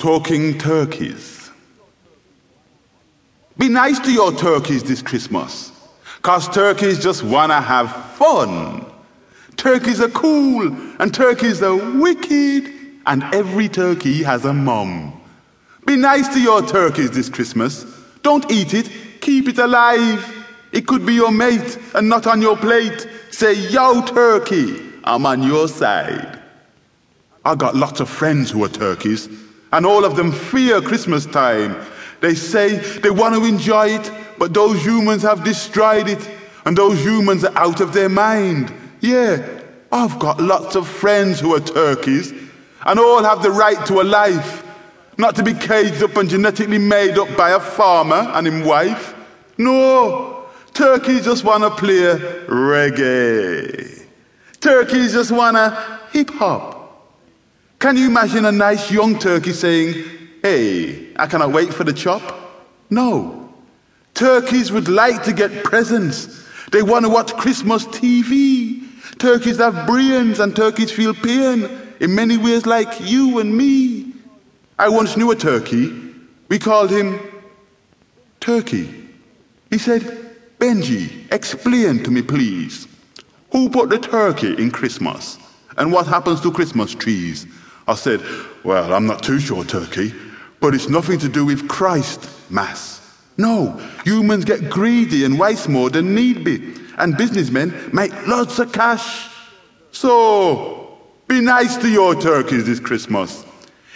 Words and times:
talking 0.00 0.56
turkeys. 0.56 1.50
Be 3.58 3.68
nice 3.68 3.98
to 4.00 4.10
your 4.10 4.32
turkeys 4.32 4.82
this 4.82 5.02
Christmas, 5.02 5.72
because 6.16 6.48
turkeys 6.48 6.98
just 6.98 7.22
want 7.22 7.52
to 7.52 7.60
have 7.60 7.94
fun. 8.14 8.86
Turkeys 9.58 10.00
are 10.00 10.08
cool, 10.08 10.74
and 10.98 11.12
turkeys 11.12 11.62
are 11.62 11.76
wicked, 12.00 12.72
and 13.04 13.22
every 13.34 13.68
turkey 13.68 14.22
has 14.22 14.46
a 14.46 14.54
mom. 14.54 15.20
Be 15.84 15.96
nice 15.96 16.28
to 16.28 16.40
your 16.40 16.66
turkeys 16.66 17.10
this 17.10 17.28
Christmas. 17.28 17.84
Don't 18.22 18.50
eat 18.50 18.72
it, 18.72 18.90
keep 19.20 19.48
it 19.48 19.58
alive. 19.58 20.46
It 20.72 20.86
could 20.86 21.04
be 21.04 21.12
your 21.12 21.30
mate 21.30 21.78
and 21.94 22.08
not 22.08 22.26
on 22.26 22.40
your 22.40 22.56
plate. 22.56 23.06
Say, 23.32 23.52
yo, 23.68 24.00
turkey, 24.06 24.80
I'm 25.04 25.26
on 25.26 25.42
your 25.42 25.68
side. 25.68 26.40
I 27.44 27.54
got 27.54 27.76
lots 27.76 28.00
of 28.00 28.08
friends 28.08 28.50
who 28.50 28.64
are 28.64 28.68
turkeys, 28.68 29.28
and 29.72 29.86
all 29.86 30.04
of 30.04 30.16
them 30.16 30.32
fear 30.32 30.80
Christmas 30.80 31.26
time. 31.26 31.76
They 32.20 32.34
say 32.34 32.76
they 33.00 33.10
want 33.10 33.34
to 33.34 33.44
enjoy 33.44 33.88
it, 33.88 34.10
but 34.38 34.52
those 34.52 34.84
humans 34.84 35.22
have 35.22 35.44
destroyed 35.44 36.08
it, 36.08 36.30
and 36.64 36.76
those 36.76 37.00
humans 37.00 37.44
are 37.44 37.56
out 37.56 37.80
of 37.80 37.92
their 37.92 38.08
mind. 38.08 38.72
Yeah, 39.00 39.46
I've 39.90 40.18
got 40.18 40.40
lots 40.40 40.76
of 40.76 40.86
friends 40.86 41.40
who 41.40 41.54
are 41.54 41.60
turkeys, 41.60 42.32
and 42.84 42.98
all 42.98 43.22
have 43.22 43.42
the 43.42 43.50
right 43.50 43.84
to 43.86 44.00
a 44.00 44.04
life, 44.04 44.64
not 45.16 45.34
to 45.36 45.42
be 45.42 45.54
caged 45.54 46.02
up 46.02 46.16
and 46.16 46.28
genetically 46.28 46.78
made 46.78 47.18
up 47.18 47.34
by 47.36 47.50
a 47.50 47.60
farmer 47.60 48.30
and 48.34 48.46
his 48.46 48.66
wife. 48.66 49.14
No, 49.58 50.46
turkeys 50.72 51.24
just 51.24 51.44
want 51.44 51.62
to 51.62 51.70
play 51.70 52.16
reggae. 52.46 54.06
Turkeys 54.60 55.12
just 55.12 55.30
want 55.30 55.56
to 55.56 56.00
hip 56.12 56.30
hop. 56.30 56.79
Can 57.80 57.96
you 57.96 58.08
imagine 58.08 58.44
a 58.44 58.52
nice 58.52 58.90
young 58.90 59.18
turkey 59.18 59.54
saying, 59.54 60.04
Hey, 60.42 61.14
I 61.16 61.26
cannot 61.26 61.50
wait 61.50 61.72
for 61.72 61.82
the 61.82 61.94
chop? 61.94 62.22
No. 62.90 63.54
Turkeys 64.12 64.70
would 64.70 64.86
like 64.86 65.22
to 65.22 65.32
get 65.32 65.64
presents. 65.64 66.46
They 66.72 66.82
want 66.82 67.06
to 67.06 67.08
watch 67.08 67.32
Christmas 67.32 67.86
TV. 67.86 68.82
Turkeys 69.18 69.56
have 69.56 69.86
brains 69.86 70.40
and 70.40 70.54
turkeys 70.54 70.92
feel 70.92 71.14
pain 71.14 71.70
in 72.00 72.14
many 72.14 72.36
ways 72.36 72.66
like 72.66 73.00
you 73.00 73.38
and 73.38 73.56
me. 73.56 74.12
I 74.78 74.90
once 74.90 75.16
knew 75.16 75.30
a 75.30 75.36
turkey. 75.36 75.90
We 76.48 76.58
called 76.58 76.90
him 76.90 77.18
Turkey. 78.40 79.08
He 79.70 79.78
said, 79.78 80.02
Benji, 80.58 81.32
explain 81.32 82.02
to 82.04 82.10
me, 82.10 82.20
please. 82.20 82.86
Who 83.52 83.70
put 83.70 83.88
the 83.88 83.98
turkey 83.98 84.52
in 84.62 84.70
Christmas? 84.70 85.38
And 85.78 85.92
what 85.92 86.06
happens 86.06 86.42
to 86.42 86.52
Christmas 86.52 86.94
trees? 86.94 87.46
I 87.86 87.94
said, 87.94 88.20
Well, 88.64 88.92
I'm 88.92 89.06
not 89.06 89.22
too 89.22 89.40
sure, 89.40 89.64
Turkey, 89.64 90.14
but 90.60 90.74
it's 90.74 90.88
nothing 90.88 91.18
to 91.20 91.28
do 91.28 91.44
with 91.44 91.68
Christ 91.68 92.28
Mass. 92.50 93.00
No, 93.36 93.72
humans 94.04 94.44
get 94.44 94.68
greedy 94.68 95.24
and 95.24 95.38
waste 95.38 95.68
more 95.68 95.88
than 95.88 96.14
need 96.14 96.44
be, 96.44 96.74
and 96.98 97.16
businessmen 97.16 97.90
make 97.92 98.12
lots 98.26 98.58
of 98.58 98.72
cash. 98.72 99.30
So, 99.92 100.98
be 101.26 101.40
nice 101.40 101.76
to 101.78 101.88
your 101.88 102.20
turkeys 102.20 102.66
this 102.66 102.80
Christmas. 102.80 103.44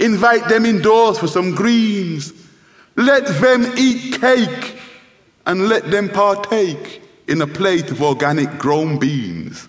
Invite 0.00 0.48
them 0.48 0.64
indoors 0.64 1.18
for 1.18 1.26
some 1.26 1.54
greens. 1.54 2.32
Let 2.96 3.26
them 3.40 3.72
eat 3.76 4.20
cake 4.20 4.80
and 5.44 5.68
let 5.68 5.90
them 5.90 6.08
partake 6.08 7.02
in 7.28 7.40
a 7.40 7.46
plate 7.46 7.90
of 7.90 8.02
organic 8.02 8.58
grown 8.58 8.98
beans. 8.98 9.68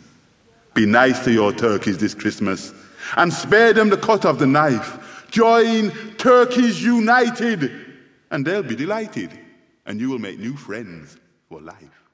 Be 0.73 0.85
nice 0.85 1.23
to 1.25 1.31
your 1.31 1.51
turkeys 1.51 1.97
this 1.97 2.13
Christmas 2.13 2.73
and 3.15 3.31
spare 3.31 3.73
them 3.73 3.89
the 3.89 3.97
cut 3.97 4.25
of 4.25 4.39
the 4.39 4.47
knife. 4.47 5.27
Join 5.29 5.91
Turkeys 6.17 6.83
United, 6.83 7.71
and 8.31 8.45
they'll 8.45 8.63
be 8.63 8.75
delighted, 8.75 9.31
and 9.85 9.99
you 9.99 10.09
will 10.09 10.19
make 10.19 10.39
new 10.39 10.55
friends 10.55 11.17
for 11.49 11.61
life. 11.61 12.06